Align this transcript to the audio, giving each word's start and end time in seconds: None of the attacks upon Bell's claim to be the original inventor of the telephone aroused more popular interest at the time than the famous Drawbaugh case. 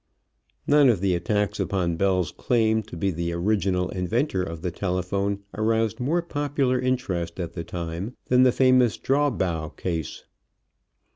None 0.65 0.89
of 0.89 0.99
the 0.99 1.13
attacks 1.13 1.59
upon 1.59 1.95
Bell's 1.95 2.31
claim 2.31 2.81
to 2.81 2.97
be 2.97 3.11
the 3.11 3.31
original 3.33 3.89
inventor 3.89 4.41
of 4.41 4.63
the 4.63 4.71
telephone 4.71 5.43
aroused 5.55 5.99
more 5.99 6.23
popular 6.23 6.79
interest 6.79 7.39
at 7.39 7.53
the 7.53 7.63
time 7.63 8.15
than 8.25 8.41
the 8.41 8.51
famous 8.51 8.97
Drawbaugh 8.97 9.69
case. 9.77 10.23